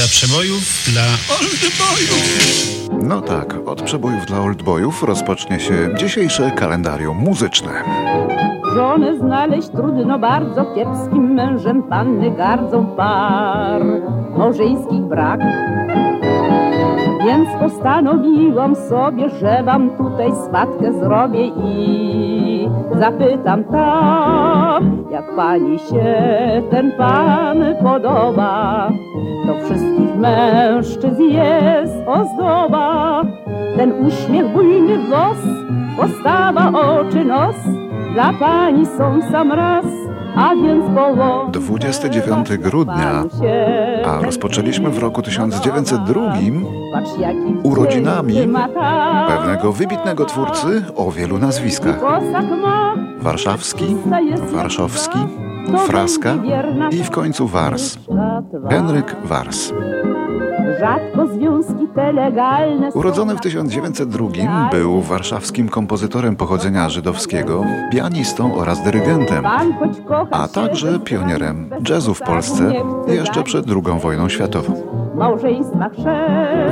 [0.00, 1.02] Lista przebojów dla
[1.36, 3.08] oldboyów.
[3.08, 7.70] No tak, od przebojów dla oldboyów rozpocznie się dzisiejsze kalendarium muzyczne.
[8.74, 13.82] Żonę znaleźć trudno bardzo, kiepskim mężem panny gardzą par.
[14.36, 15.40] Małżeńskich brak.
[17.26, 22.39] Więc postanowiłam sobie, że wam tutaj swatkę zrobię i
[22.98, 26.14] zapytam tak, jak pani się
[26.70, 28.90] ten pan podoba.
[29.46, 33.22] To wszystkich mężczyzn jest ozdoba.
[33.76, 35.38] Ten uśmiech, bujny głos,
[35.96, 37.56] postawa oczy, nos
[38.12, 39.99] dla pani są sam raz.
[40.36, 43.24] A więc połowę 29 grudnia,
[44.06, 46.32] a rozpoczęliśmy w roku 1902
[47.62, 48.34] urodzinami
[49.28, 52.00] pewnego wybitnego twórcy o wielu nazwiskach.
[53.20, 53.96] Warszawski,
[54.52, 55.18] Warszawski,
[55.86, 56.34] Fraska
[56.90, 57.98] i w końcu Wars.
[58.70, 59.72] Henryk Wars.
[60.80, 69.44] Rzadko związki te legalne Urodzony w 1902 był warszawskim kompozytorem pochodzenia żydowskiego, pianistą oraz dyrygentem,
[70.30, 72.72] a także pionierem jazzu w Polsce
[73.06, 74.74] jeszcze przed II wojną światową.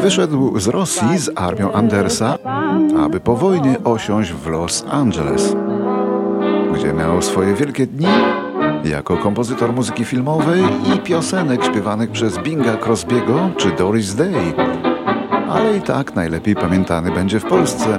[0.00, 2.38] Wyszedł z Rosji z armią Andersa,
[3.04, 5.56] aby po wojnie osiąść w Los Angeles,
[6.74, 8.06] gdzie miał swoje wielkie dni
[8.84, 10.62] jako kompozytor muzyki filmowej
[10.94, 14.54] i piosenek śpiewanych przez Binga Crosbiego czy Doris Day.
[15.50, 17.98] Ale i tak najlepiej pamiętany będzie w Polsce,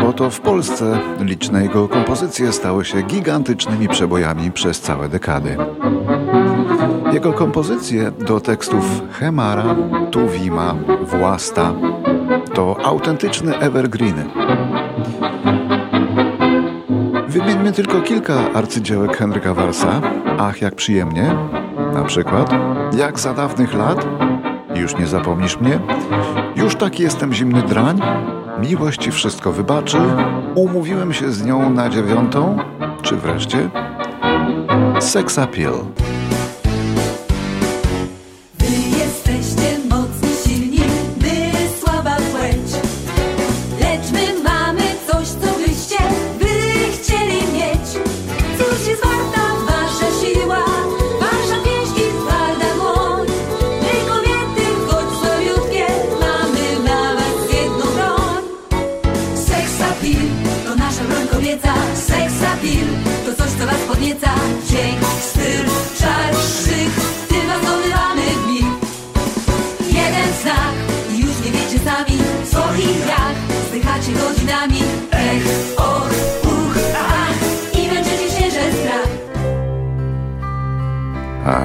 [0.00, 5.56] bo to w Polsce liczne jego kompozycje stały się gigantycznymi przebojami przez całe dekady.
[7.12, 9.76] Jego kompozycje do tekstów Hemara,
[10.10, 10.74] Tuwima,
[11.06, 11.72] Własta
[12.54, 14.24] to autentyczne evergreeny.
[17.32, 20.00] Wymieńmy tylko kilka arcydziełek Henryka Warsa.
[20.38, 21.34] Ach, jak przyjemnie.
[21.94, 22.50] Na przykład,
[22.96, 24.06] jak za dawnych lat,
[24.74, 25.80] już nie zapomnisz mnie,
[26.56, 28.00] już tak jestem zimny drań,
[28.60, 29.98] miłość ci wszystko wybaczy,
[30.54, 32.58] umówiłem się z nią na dziewiątą,
[33.02, 33.70] czy wreszcie
[35.00, 35.74] Sex Appeal.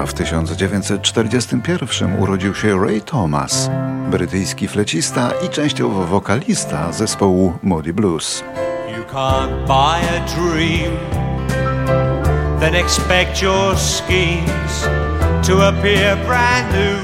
[0.02, 3.70] A w 1941 urodził się Ray Thomas,
[4.10, 8.44] brytyjski flecista i częściowo wokalista zespołu Moody Blues.
[8.96, 10.92] You can't buy a dream,
[12.60, 14.88] then expect your schemes
[15.46, 16.98] to appear brand new,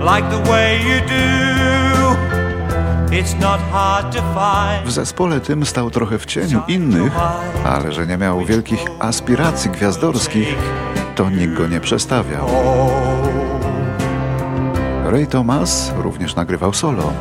[0.00, 1.18] like the way you do.
[4.84, 7.12] W zespole tym stał trochę w cieniu innych,
[7.64, 10.56] ale że nie miał wielkich aspiracji gwiazdorskich,
[11.18, 12.48] to nikt go nie przestawiał.
[15.04, 17.12] Ray Thomas również nagrywał solo.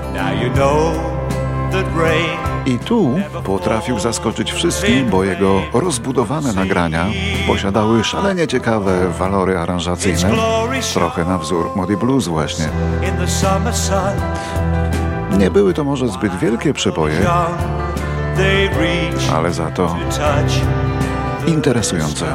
[2.66, 7.06] I tu potrafił zaskoczyć wszystkich, bo jego rozbudowane nagrania
[7.48, 10.32] posiadały szalenie ciekawe walory aranżacyjne,
[10.94, 12.70] trochę na wzór Mody Blues właśnie.
[15.38, 17.20] Nie były to może zbyt wielkie przeboje,
[19.34, 19.96] ale za to
[21.48, 22.26] interesujące.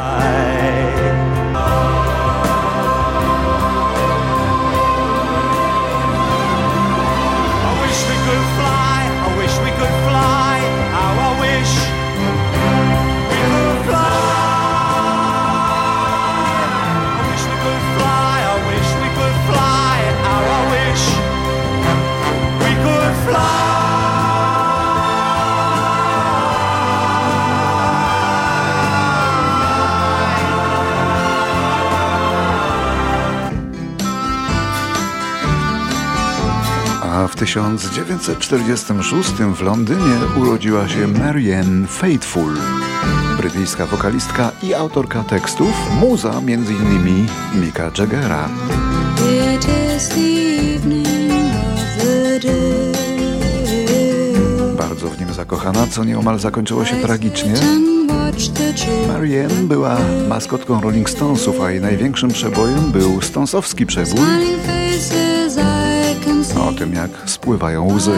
[37.53, 42.57] 1946 w Londynie urodziła się Marianne Faithfull,
[43.37, 47.27] brytyjska wokalistka i autorka tekstów, muza m.in.
[47.54, 48.49] Mika Jaggera.
[54.78, 57.54] bardzo w nim zakochana, co nieomal zakończyło się tragicznie.
[59.09, 64.21] Marianne była maskotką Rolling Stonesów, a jej największym przebojem był stonsowski przebój
[66.82, 68.12] tym, jak spływają łzy.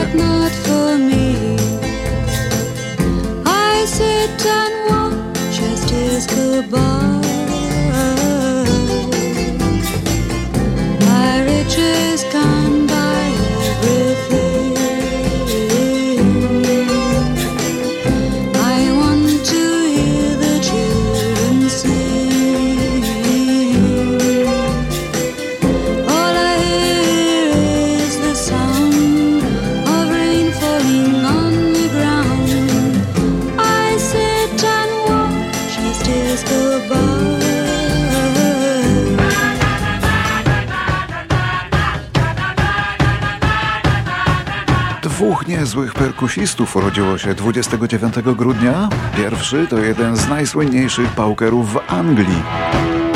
[45.25, 48.89] Dwóch niezłych perkusistów urodziło się 29 grudnia.
[49.17, 52.43] Pierwszy to jeden z najsłynniejszych paukerów w Anglii.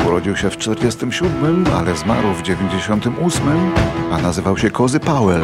[0.06, 3.72] Urodził się w 47, ale zmarł w 98,
[4.12, 5.42] a nazywał się Cozy Powell.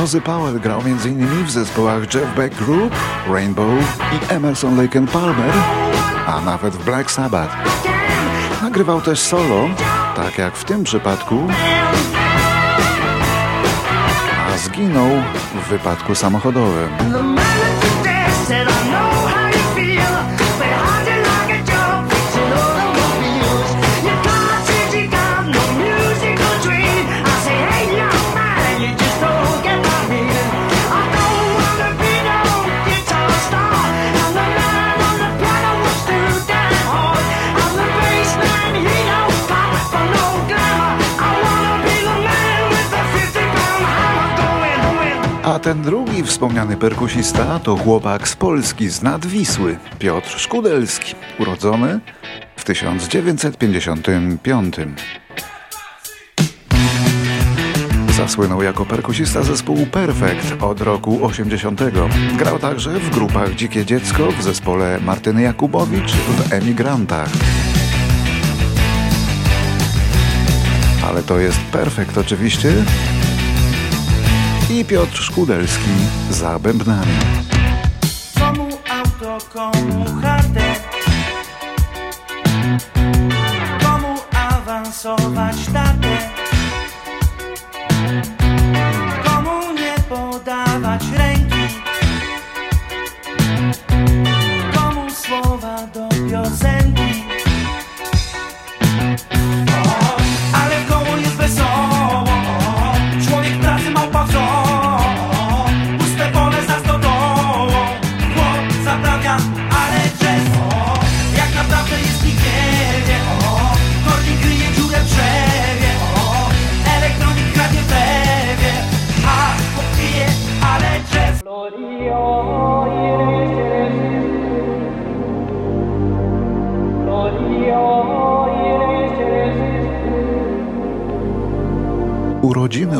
[0.00, 1.44] Cozy Powell grał m.in.
[1.44, 2.94] w zespołach Jeff Beck Group,
[3.28, 3.66] Rainbow
[4.12, 5.52] i Emerson Lake Palmer,
[6.26, 7.56] a nawet w Black Sabbath.
[8.62, 9.68] Nagrywał też solo,
[10.16, 11.38] tak jak w tym przypadku,
[14.54, 15.10] a zginął
[15.54, 17.29] w wypadku samochodowym.
[45.62, 52.00] Ten drugi wspomniany perkusista to chłopak z Polski z Nadwisły, Piotr Szkudelski, urodzony
[52.56, 54.76] w 1955.
[58.16, 61.80] Zasłynął jako perkusista zespołu Perfect od roku 80.
[62.38, 67.30] Grał także w grupach Dzikie Dziecko, w zespole Martyny Jakubowicz, w Emigrantach.
[71.08, 72.72] Ale to jest Perfect oczywiście,
[74.80, 75.90] i Piotr Szkudelski
[76.30, 77.12] za bębnami.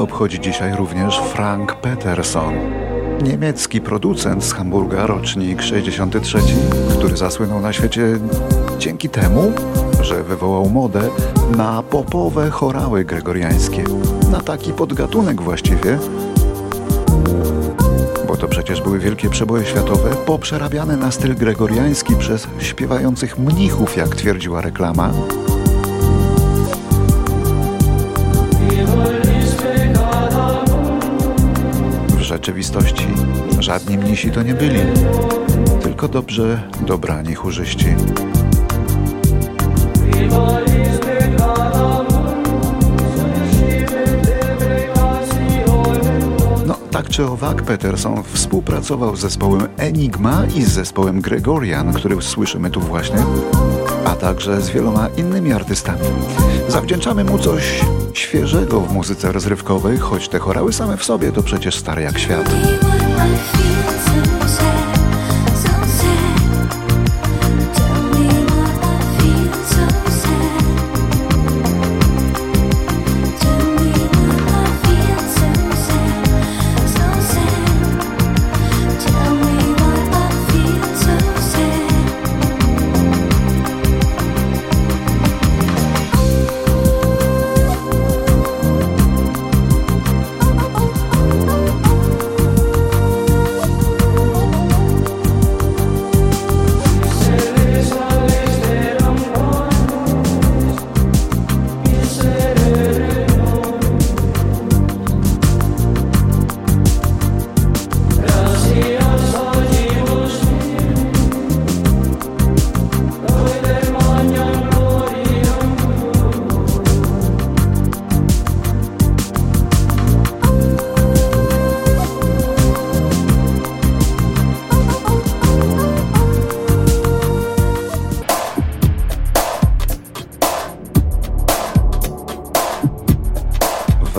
[0.01, 2.55] Obchodzi dzisiaj również Frank Peterson.
[3.23, 6.39] Niemiecki producent z Hamburga, rocznik 63,
[6.99, 8.19] który zasłynął na świecie
[8.79, 9.53] dzięki temu,
[10.01, 11.03] że wywołał modę
[11.57, 13.85] na popowe chorały gregoriańskie.
[14.31, 15.99] Na taki podgatunek właściwie,
[18.29, 24.17] bo to przecież były wielkie przeboje światowe, poprzerabiane na styl gregoriański przez śpiewających mnichów, jak
[24.17, 25.11] twierdziła reklama.
[32.41, 33.07] Rzeczywistości
[33.59, 34.81] żadni mnisi to nie byli,
[35.83, 37.87] tylko dobrze dobrani chórzyści.
[46.67, 52.71] No, tak czy owak, Peterson współpracował z zespołem Enigma i z zespołem Gregorian, który słyszymy
[52.71, 53.19] tu właśnie,
[54.21, 56.01] także z wieloma innymi artystami.
[56.69, 57.81] Zawdzięczamy mu coś
[58.15, 62.51] świeżego w muzyce rozrywkowej, choć te chorały same w sobie to przecież stare jak świat.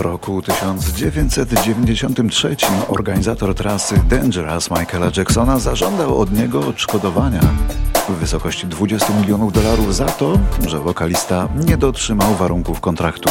[0.02, 2.56] Roku 1993
[2.88, 7.40] organizator trasy Dangerous Michaela Jacksona zażądał od niego odszkodowania
[8.08, 13.30] w wysokości 20 milionów dolarów za to, że wokalista nie dotrzymał warunków kontraktu.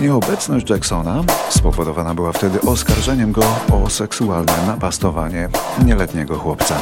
[0.00, 5.48] Nieobecność Jacksona spowodowana była wtedy oskarżeniem go o seksualne napastowanie
[5.84, 6.76] nieletniego chłopca.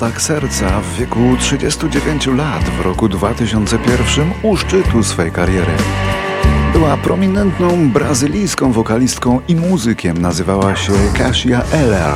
[0.00, 5.72] Atak serca w wieku 39 lat w roku 2001 u szczytu swej kariery.
[6.72, 10.18] Była prominentną brazylijską wokalistką i muzykiem.
[10.18, 12.14] Nazywała się Kasia Eller.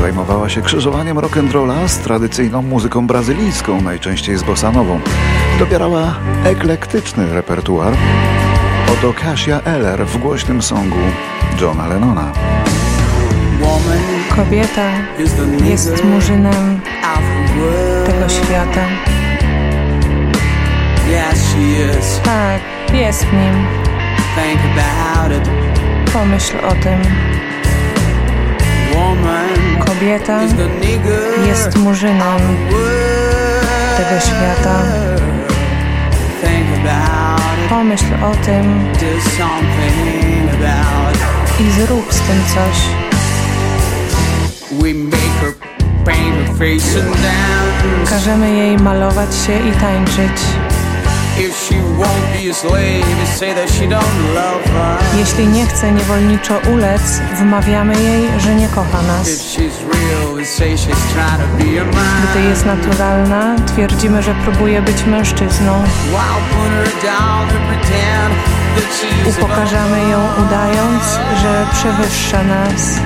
[0.00, 5.00] Zajmowała się krzyżowaniem rock'n'rolla z tradycyjną muzyką brazylijską, najczęściej z bossanową.
[5.58, 6.14] Dobierała
[6.44, 7.92] eklektyczny repertuar.
[8.92, 11.00] Oto Kasia Eller w głośnym songu
[11.60, 12.32] Johna Lennona.
[14.36, 14.90] Kobieta
[15.64, 16.80] jest murzynem
[18.06, 18.86] tego świata.
[22.24, 22.60] Tak,
[22.94, 23.66] jest w nim.
[26.12, 27.00] Pomyśl o tym.
[29.86, 30.40] Kobieta
[31.46, 32.38] jest murzynem
[33.96, 34.82] tego świata.
[37.70, 38.92] Pomyśl o tym
[41.60, 43.01] i zrób z tym coś.
[48.10, 50.42] Każemy jej malować się i tańczyć.
[55.18, 59.28] Jeśli nie chce niewolniczo ulec, wmawiamy jej, że nie kocha nas.
[62.30, 65.84] Gdy jest naturalna, twierdzimy, że próbuje być mężczyzną.
[69.30, 71.04] Upokarzamy ją udając,
[71.42, 73.00] że przewyższa nas.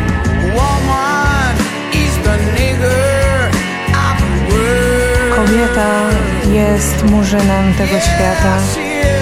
[5.36, 6.08] Kobieta
[6.52, 8.58] jest murzynem tego świata.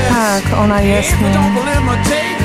[0.08, 1.56] Tak, ona jest nim.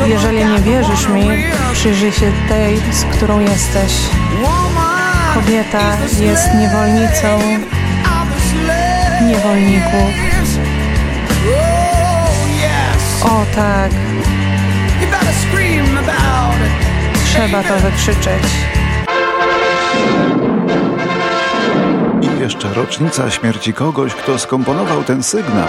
[0.09, 1.29] Jeżeli nie wierzysz mi,
[1.73, 3.93] przyjrzyj się tej, z którą jesteś.
[5.33, 7.39] Kobieta jest niewolnicą
[9.27, 10.13] niewolników.
[13.23, 13.91] O tak.
[17.25, 18.43] Trzeba to wykrzyczeć.
[22.39, 25.67] Jeszcze rocznica śmierci kogoś, kto skomponował ten sygnał.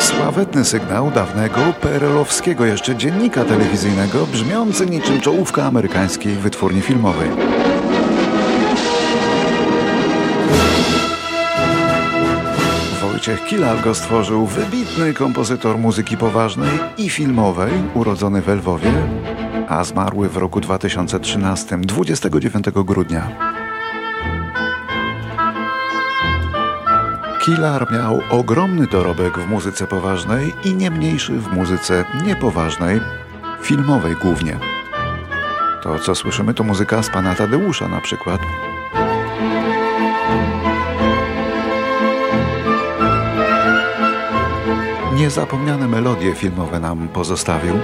[0.00, 7.30] Sławetny sygnał dawnego PRL-owskiego jeszcze dziennika telewizyjnego, brzmiący niczym czołówka amerykańskiej wytwórni filmowej.
[13.02, 18.92] Wojciech Kilal go stworzył, wybitny kompozytor muzyki poważnej i filmowej, urodzony w Lwowie,
[19.68, 23.59] a zmarły w roku 2013, 29 grudnia.
[27.40, 33.00] Kilar miał ogromny dorobek w muzyce poważnej i nie mniejszy w muzyce niepoważnej,
[33.62, 34.58] filmowej głównie.
[35.82, 38.40] To, co słyszymy, to muzyka z pana Tadeusza na przykład.
[45.14, 47.74] Niezapomniane melodie filmowe nam pozostawił.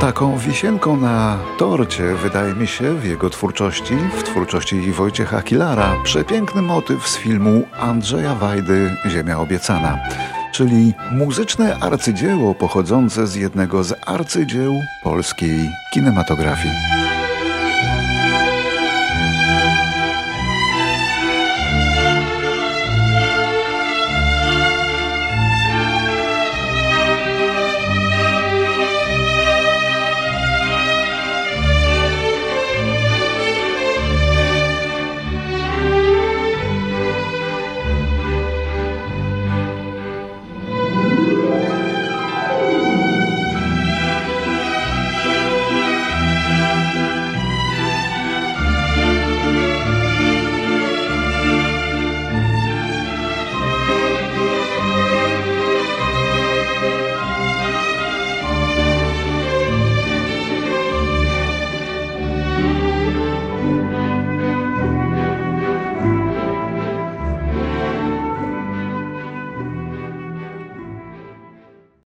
[0.00, 6.62] Taką wisienką na torcie wydaje mi się w jego twórczości, w twórczości Wojciecha Kilara, przepiękny
[6.62, 9.98] motyw z filmu Andrzeja Wajdy Ziemia Obiecana,
[10.52, 17.09] czyli muzyczne arcydzieło pochodzące z jednego z arcydzieł polskiej kinematografii.